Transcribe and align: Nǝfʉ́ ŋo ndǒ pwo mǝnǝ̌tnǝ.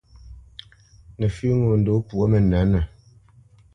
Nǝfʉ́ 1.19 1.51
ŋo 1.61 1.71
ndǒ 1.81 1.93
pwo 2.07 2.23
mǝnǝ̌tnǝ. 2.31 2.79